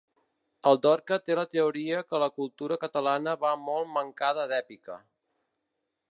El 0.69 0.79
Dorca 0.85 1.17
té 1.25 1.35
la 1.39 1.43
teoria 1.51 1.99
que 2.13 2.21
la 2.23 2.29
cultura 2.41 2.77
catalana 2.85 3.35
va 3.43 3.51
molt 3.67 3.91
mancada 3.99 4.47
d'èpica. 4.53 4.97